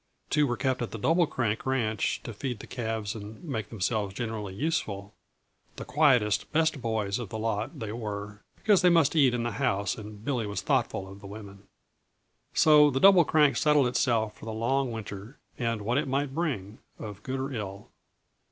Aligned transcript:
Two 0.31 0.47
were 0.47 0.57
kept 0.57 0.81
at 0.81 0.89
the 0.89 0.97
Double 0.97 1.27
Crank 1.27 1.63
Ranch 1.63 2.23
to 2.23 2.33
feed 2.33 2.57
the 2.57 2.65
calves 2.65 3.13
and 3.13 3.43
make 3.43 3.69
themselves 3.69 4.15
generally 4.15 4.51
useful 4.55 5.13
the 5.75 5.85
quietest, 5.85 6.51
best 6.51 6.81
boys 6.81 7.19
of 7.19 7.29
the 7.29 7.37
lot 7.37 7.77
they 7.77 7.91
were, 7.91 8.41
because 8.55 8.81
they 8.81 8.89
must 8.89 9.15
eat 9.15 9.35
in 9.35 9.43
the 9.43 9.51
house 9.51 9.95
and 9.99 10.25
Billy 10.25 10.47
was 10.47 10.61
thoughtful 10.63 11.07
of 11.07 11.19
the 11.19 11.27
women. 11.27 11.67
So 12.55 12.89
the 12.89 12.99
Double 12.99 13.23
Crank 13.23 13.57
settled 13.57 13.85
itself 13.85 14.35
for 14.35 14.45
the 14.45 14.53
long 14.53 14.91
winter 14.91 15.37
and 15.59 15.83
what 15.83 15.99
it 15.99 16.07
might 16.07 16.33
bring 16.33 16.79
of 16.97 17.21
good 17.21 17.39
or 17.39 17.53
ill. 17.53 17.91